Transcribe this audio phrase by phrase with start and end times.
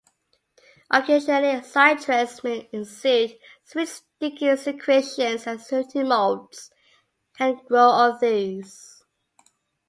[0.89, 6.71] Occasionally citrus may exude sweet sticky secretions and sooty molds
[7.37, 9.03] can grow on these.